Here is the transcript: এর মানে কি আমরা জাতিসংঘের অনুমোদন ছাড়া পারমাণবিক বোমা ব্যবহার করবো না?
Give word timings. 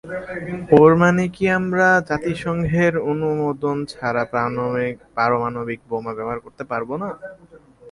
এর 0.77 0.93
মানে 1.01 1.23
কি 1.35 1.43
আমরা 1.59 1.87
জাতিসংঘের 2.09 2.93
অনুমোদন 3.11 3.77
ছাড়া 3.91 4.23
পারমাণবিক 5.17 5.79
বোমা 5.89 6.11
ব্যবহার 6.17 6.39
করবো 6.71 6.95
না? 7.01 7.09